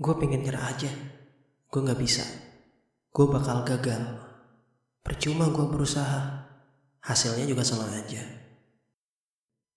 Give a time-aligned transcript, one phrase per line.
[0.00, 0.88] Gue pengen nyerah aja.
[1.68, 2.24] Gue gak bisa.
[3.12, 4.00] Gue bakal gagal.
[5.04, 6.48] Percuma gue berusaha.
[7.04, 8.24] Hasilnya juga sama aja.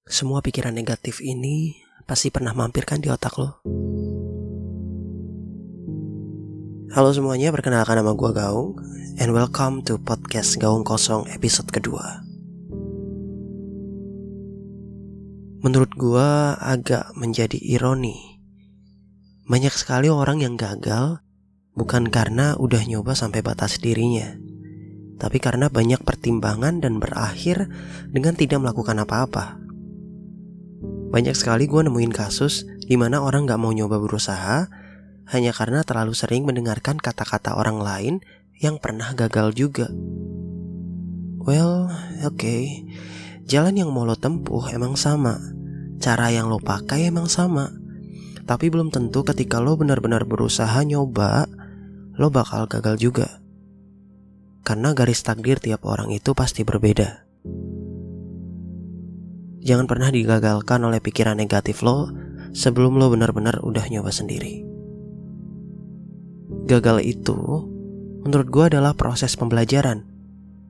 [0.07, 1.75] Semua pikiran negatif ini
[2.07, 3.67] pasti pernah mampir kan di otak lo.
[6.95, 8.79] Halo semuanya, perkenalkan nama gue Gaung
[9.19, 12.21] And welcome to podcast Gaung Kosong episode kedua
[15.65, 16.29] Menurut gue
[16.61, 18.32] agak menjadi ironi
[19.43, 21.19] Banyak sekali orang yang gagal
[21.73, 24.37] Bukan karena udah nyoba sampai batas dirinya
[25.19, 27.67] Tapi karena banyak pertimbangan dan berakhir
[28.11, 29.59] dengan tidak melakukan apa-apa
[31.13, 34.67] Banyak sekali gue nemuin kasus di mana orang gak mau nyoba berusaha
[35.31, 38.15] hanya karena terlalu sering mendengarkan kata-kata orang lain
[38.59, 39.87] yang pernah gagal juga.
[41.43, 41.91] Well,
[42.23, 42.39] oke.
[42.39, 42.87] Okay.
[43.43, 45.39] Jalan yang mau lo tempuh emang sama.
[45.99, 47.82] Cara yang lo pakai emang sama.
[48.43, 51.47] Tapi belum tentu ketika lo benar-benar berusaha nyoba,
[52.19, 53.39] lo bakal gagal juga.
[54.67, 57.23] Karena garis takdir tiap orang itu pasti berbeda.
[59.63, 62.11] Jangan pernah digagalkan oleh pikiran negatif lo
[62.51, 64.67] sebelum lo benar-benar udah nyoba sendiri.
[66.67, 67.39] Gagal itu
[68.23, 70.03] menurut gue adalah proses pembelajaran.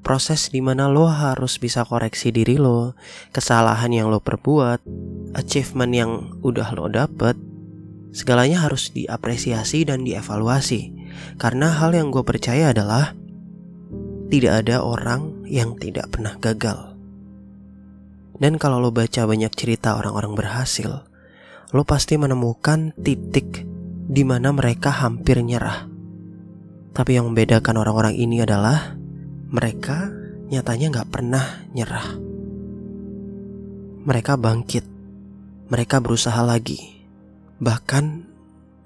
[0.03, 2.93] Proses di mana lo harus bisa koreksi diri lo,
[3.31, 4.83] kesalahan yang lo perbuat,
[5.31, 6.11] achievement yang
[6.43, 7.39] udah lo dapet,
[8.13, 10.93] segalanya harus diapresiasi dan dievaluasi.
[11.41, 13.17] Karena hal yang gue percaya adalah
[14.29, 16.93] tidak ada orang yang tidak pernah gagal.
[18.37, 21.05] Dan kalau lo baca banyak cerita orang-orang berhasil,
[21.73, 23.65] lo pasti menemukan titik
[24.09, 25.89] di mana mereka hampir nyerah.
[26.93, 28.93] Tapi yang membedakan orang-orang ini adalah
[29.53, 30.09] mereka
[30.49, 32.07] nyatanya nggak pernah nyerah.
[34.03, 34.85] Mereka bangkit,
[35.69, 37.02] mereka berusaha lagi,
[37.61, 38.25] bahkan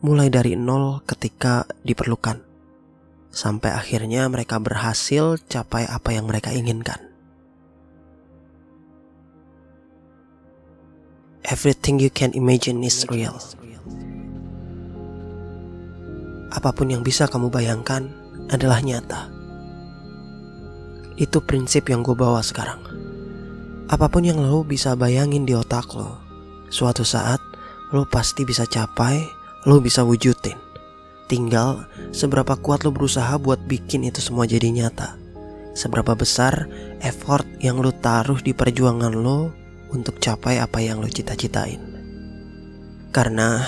[0.01, 2.41] mulai dari nol ketika diperlukan,
[3.29, 6.99] sampai akhirnya mereka berhasil capai apa yang mereka inginkan.
[11.47, 13.39] Everything you can imagine is real
[16.57, 18.09] apa pun yang bisa kamu bayangkan
[18.49, 19.29] adalah nyata.
[21.21, 22.81] Itu prinsip yang gue bawa sekarang.
[23.87, 26.17] Apa pun yang lo bisa bayangin di otak lo,
[26.73, 27.39] suatu saat
[27.91, 29.23] lo pasti bisa capai,
[29.63, 30.59] lo bisa wujudin.
[31.27, 35.19] Tinggal seberapa kuat lo berusaha buat bikin itu semua jadi nyata.
[35.75, 36.67] Seberapa besar
[37.03, 39.51] effort yang lo taruh di perjuangan lo
[39.91, 41.79] untuk capai apa yang lo cita-citain.
[43.11, 43.63] Karena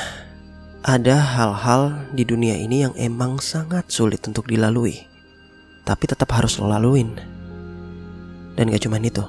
[0.83, 5.03] ada hal-hal di dunia ini yang emang sangat sulit untuk dilalui,
[5.83, 7.11] tapi tetap harus lo laluin.
[8.55, 9.23] Dan gak cuma itu,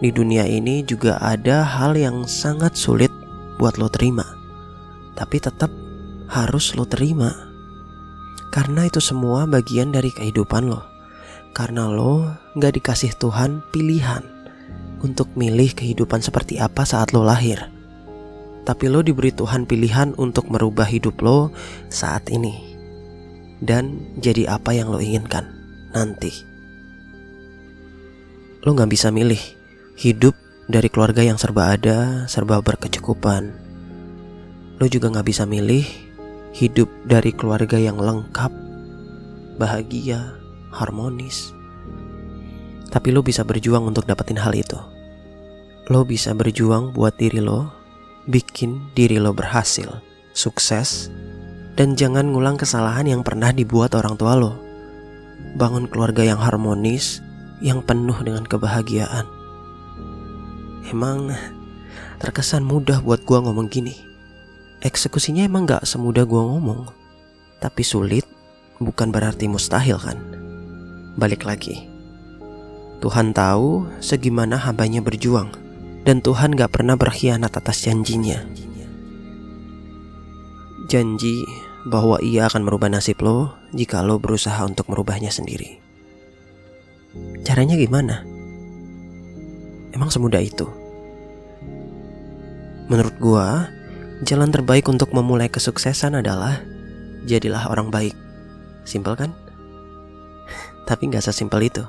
[0.00, 3.12] di dunia ini juga ada hal yang sangat sulit
[3.56, 4.24] buat lo terima,
[5.18, 5.72] tapi tetap
[6.30, 7.32] harus lo terima.
[8.54, 10.84] Karena itu semua bagian dari kehidupan lo.
[11.52, 14.24] Karena lo gak dikasih Tuhan pilihan
[15.00, 17.76] untuk milih kehidupan seperti apa saat lo lahir
[18.66, 21.54] tapi lo diberi Tuhan pilihan untuk merubah hidup lo
[21.86, 22.74] saat ini
[23.62, 25.46] dan jadi apa yang lo inginkan
[25.94, 26.34] nanti.
[28.66, 29.38] Lo gak bisa milih
[29.94, 30.34] hidup
[30.66, 33.54] dari keluarga yang serba ada, serba berkecukupan.
[34.82, 35.86] Lo juga gak bisa milih
[36.52, 38.50] hidup dari keluarga yang lengkap,
[39.56, 40.34] bahagia,
[40.74, 41.54] harmonis.
[42.90, 44.78] Tapi lo bisa berjuang untuk dapetin hal itu.
[45.86, 47.70] Lo bisa berjuang buat diri lo
[48.26, 50.02] bikin diri lo berhasil,
[50.34, 51.08] sukses,
[51.78, 54.58] dan jangan ngulang kesalahan yang pernah dibuat orang tua lo.
[55.54, 57.22] Bangun keluarga yang harmonis,
[57.62, 59.35] yang penuh dengan kebahagiaan.
[60.86, 61.34] Emang
[62.22, 63.94] terkesan mudah buat gua ngomong gini.
[64.84, 66.86] Eksekusinya emang gak semudah gua ngomong.
[67.58, 68.22] Tapi sulit
[68.78, 70.18] bukan berarti mustahil kan.
[71.18, 71.88] Balik lagi.
[73.02, 75.52] Tuhan tahu segimana hambanya berjuang
[76.06, 78.46] dan Tuhan gak pernah berkhianat atas janjinya.
[80.86, 81.42] Janji
[81.86, 85.82] bahwa ia akan merubah nasib lo jika lo berusaha untuk merubahnya sendiri.
[87.42, 88.22] Caranya gimana?
[89.90, 90.68] Emang semudah itu?
[92.86, 93.66] Menurut gua,
[94.22, 96.62] jalan terbaik untuk memulai kesuksesan adalah
[97.26, 98.14] jadilah orang baik.
[98.86, 99.34] Simpel kan?
[100.88, 101.82] Tapi gak sesimpel itu.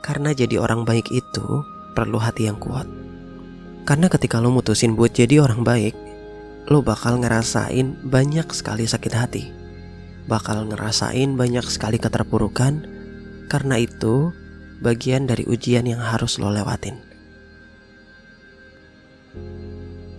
[0.00, 1.44] Karena jadi orang baik itu
[1.92, 2.88] perlu hati yang kuat.
[3.84, 5.94] Karena ketika lo mutusin buat jadi orang baik,
[6.72, 9.44] lo bakal ngerasain banyak sekali sakit hati.
[10.26, 12.88] Bakal ngerasain banyak sekali keterpurukan.
[13.46, 14.34] Karena itu
[14.80, 16.98] bagian dari ujian yang harus lo lewatin.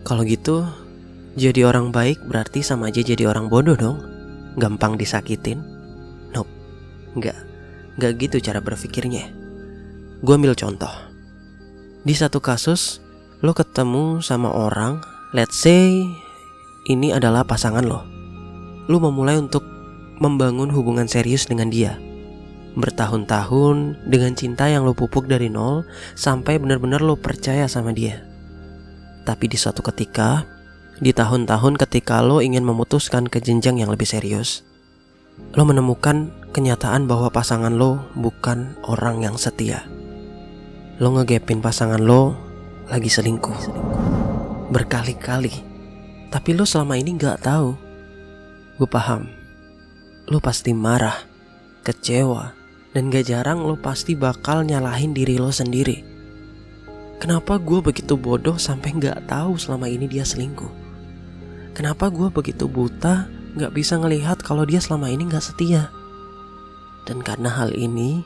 [0.07, 0.63] Kalau gitu,
[1.35, 3.99] jadi orang baik berarti sama aja jadi orang bodoh dong.
[4.55, 5.59] gampang disakitin?
[6.31, 6.47] Nope,
[7.19, 7.37] nggak,
[7.99, 9.29] nggak gitu cara berpikirnya.
[10.23, 10.89] Gue ambil contoh.
[12.07, 13.03] Di satu kasus,
[13.43, 15.03] lo ketemu sama orang,
[15.35, 16.07] let's say
[16.87, 18.07] ini adalah pasangan lo.
[18.87, 19.61] Lo memulai untuk
[20.23, 21.99] membangun hubungan serius dengan dia.
[22.79, 25.83] Bertahun-tahun dengan cinta yang lo pupuk dari nol
[26.15, 28.36] sampai benar-benar lo percaya sama dia.
[29.27, 30.47] Tapi di suatu ketika,
[31.03, 34.63] di tahun-tahun ketika lo ingin memutuskan ke jenjang yang lebih serius,
[35.51, 39.83] lo menemukan kenyataan bahwa pasangan lo bukan orang yang setia.
[41.03, 42.39] Lo ngegepin pasangan lo
[42.87, 43.59] lagi selingkuh.
[44.71, 45.51] Berkali-kali.
[46.31, 47.75] Tapi lo selama ini gak tahu.
[48.79, 49.27] Gue paham.
[50.31, 51.19] Lo pasti marah,
[51.83, 52.55] kecewa,
[52.95, 56.16] dan gak jarang lo pasti bakal nyalahin diri lo sendiri.
[57.17, 60.69] Kenapa gue begitu bodoh sampai gak tahu selama ini dia selingkuh?
[61.73, 63.25] Kenapa gue begitu buta
[63.57, 65.89] gak bisa ngelihat kalau dia selama ini gak setia?
[67.09, 68.21] Dan karena hal ini,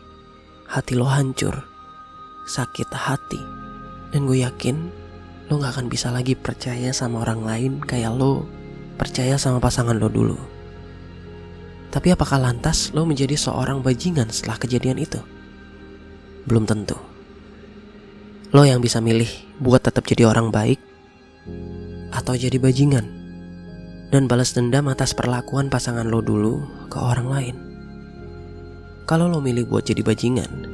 [0.68, 1.56] hati lo hancur,
[2.52, 3.40] sakit hati.
[4.12, 4.76] Dan gue yakin
[5.48, 8.44] lo gak akan bisa lagi percaya sama orang lain kayak lo
[9.00, 10.36] percaya sama pasangan lo dulu.
[11.96, 15.24] Tapi apakah lantas lo menjadi seorang bajingan setelah kejadian itu?
[16.44, 17.11] Belum tentu.
[18.51, 19.31] Lo yang bisa milih
[19.63, 20.75] buat tetap jadi orang baik
[22.12, 23.07] atau jadi bajingan
[24.12, 26.59] dan balas dendam atas perlakuan pasangan lo dulu
[26.92, 27.56] ke orang lain.
[29.07, 30.68] Kalau lo milih buat jadi bajingan,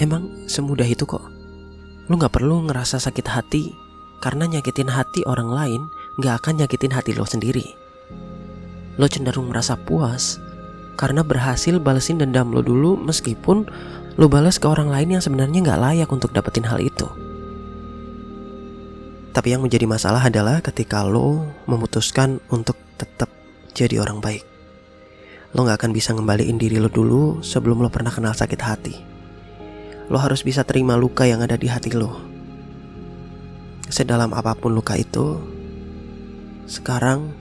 [0.00, 1.20] emang semudah itu kok.
[2.08, 3.68] Lo gak perlu ngerasa sakit hati
[4.24, 5.84] karena nyakitin hati orang lain
[6.24, 7.68] gak akan nyakitin hati lo sendiri.
[8.96, 10.40] Lo cenderung merasa puas
[10.96, 13.68] karena berhasil balesin dendam lo dulu meskipun
[14.14, 17.06] lo balas ke orang lain yang sebenarnya gak layak untuk dapetin hal itu.
[19.34, 23.26] Tapi yang menjadi masalah adalah ketika lo memutuskan untuk tetap
[23.74, 24.46] jadi orang baik.
[25.50, 28.94] Lo gak akan bisa ngembaliin diri lo dulu sebelum lo pernah kenal sakit hati.
[30.06, 32.22] Lo harus bisa terima luka yang ada di hati lo.
[33.90, 35.42] Sedalam apa pun luka itu,
[36.70, 37.34] sekarang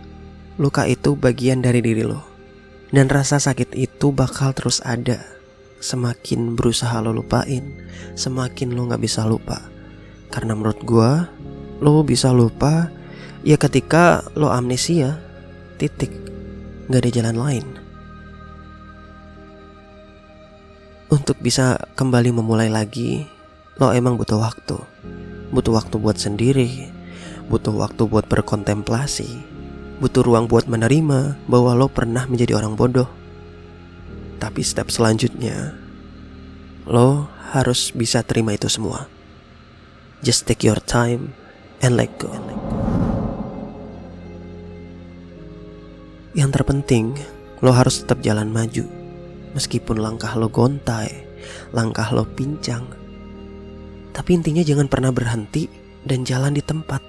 [0.57, 2.25] luka itu bagian dari diri lo.
[2.93, 5.32] Dan rasa sakit itu bakal terus ada.
[5.83, 7.83] Semakin berusaha lo lupain,
[8.15, 9.59] semakin lo gak bisa lupa.
[10.31, 11.11] Karena menurut gue,
[11.83, 12.87] lo bisa lupa
[13.43, 15.19] ya ketika lo amnesia
[15.75, 16.15] titik
[16.87, 17.65] gak ada jalan lain.
[21.11, 23.27] Untuk bisa kembali memulai lagi
[23.75, 24.79] lo emang butuh waktu.
[25.51, 26.93] Butuh waktu buat sendiri
[27.47, 29.27] butuh waktu buat berkontemplasi
[29.99, 33.07] butuh ruang buat menerima bahwa lo pernah menjadi orang bodoh
[34.43, 35.71] tapi step selanjutnya
[36.83, 39.07] lo harus bisa terima itu semua
[40.23, 41.31] just take your time
[41.83, 42.31] and let go.
[46.33, 47.13] Yang terpenting,
[47.59, 48.87] lo harus tetap jalan maju.
[49.53, 51.11] Meskipun langkah lo gontai,
[51.75, 52.87] langkah lo pincang.
[54.15, 55.69] Tapi intinya jangan pernah berhenti
[56.01, 57.03] dan jalan di tempat.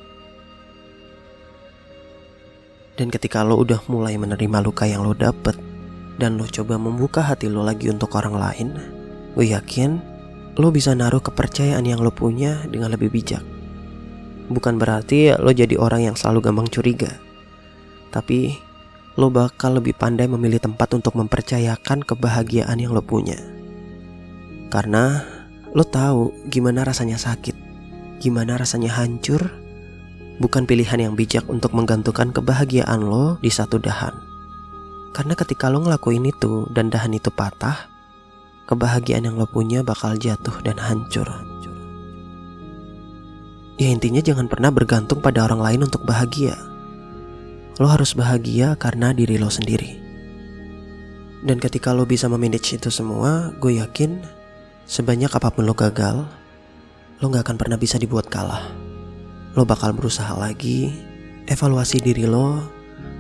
[2.99, 5.74] Dan ketika lo udah mulai menerima luka yang lo dapet
[6.19, 8.69] dan lo coba membuka hati lo lagi untuk orang lain,
[9.35, 9.99] gue yakin
[10.55, 13.43] lo bisa naruh kepercayaan yang lo punya dengan lebih bijak.
[14.51, 17.11] Bukan berarti lo jadi orang yang selalu gampang curiga.
[18.15, 18.55] Tapi
[19.19, 23.39] lo bakal lebih pandai memilih tempat untuk mempercayakan kebahagiaan yang lo punya.
[24.71, 25.23] Karena
[25.75, 27.55] lo tahu gimana rasanya sakit,
[28.23, 29.55] gimana rasanya hancur,
[30.39, 34.34] bukan pilihan yang bijak untuk menggantungkan kebahagiaan lo di satu dahan.
[35.15, 37.87] Karena ketika lo ngelakuin itu dan dahan itu patah,
[38.67, 41.31] kebahagiaan yang lo punya bakal jatuh dan hancur.
[43.79, 46.59] Ya intinya jangan pernah bergantung pada orang lain untuk bahagia.
[47.79, 50.03] Lo harus bahagia karena diri lo sendiri.
[51.47, 54.19] Dan ketika lo bisa memanage itu semua, gue yakin
[54.91, 56.27] sebanyak apa pun lo gagal,
[57.23, 58.67] lo gak akan pernah bisa dibuat kalah.
[59.55, 60.91] Lo bakal berusaha lagi,
[61.47, 62.63] evaluasi diri lo,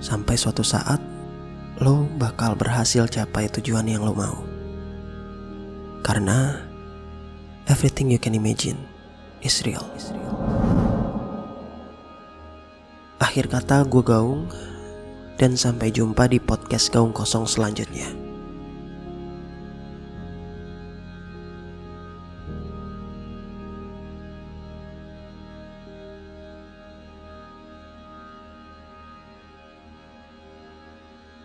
[0.02, 1.13] sampai suatu saat
[1.82, 4.38] lo bakal berhasil capai tujuan yang lo mau.
[6.06, 6.62] Karena
[7.66, 8.78] everything you can imagine
[9.42, 9.82] is real.
[13.18, 14.46] Akhir kata gue gaung
[15.34, 18.23] dan sampai jumpa di podcast gaung kosong selanjutnya.